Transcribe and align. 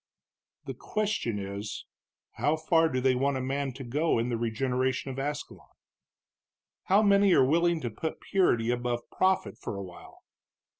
"The 0.65 0.73
question 0.73 1.37
is, 1.37 1.85
how 2.31 2.55
far 2.57 2.89
do 2.89 2.99
they 2.99 3.13
want 3.13 3.37
a 3.37 3.39
man 3.39 3.71
to 3.73 3.83
go 3.83 4.17
in 4.17 4.29
the 4.29 4.35
regeneration 4.35 5.11
of 5.11 5.19
Ascalon? 5.19 5.67
How 6.85 7.03
many 7.03 7.33
are 7.35 7.45
willing 7.45 7.81
to 7.81 7.91
put 7.91 8.19
purity 8.19 8.71
above 8.71 9.11
profit 9.11 9.59
for 9.59 9.75
a 9.75 9.83
while? 9.83 10.23